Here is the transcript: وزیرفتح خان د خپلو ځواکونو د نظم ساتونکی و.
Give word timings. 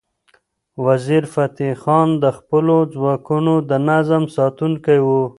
وزیرفتح 0.85 1.69
خان 1.81 2.09
د 2.23 2.25
خپلو 2.37 2.77
ځواکونو 2.93 3.53
د 3.69 3.71
نظم 3.89 4.23
ساتونکی 4.37 4.99
و. 5.05 5.07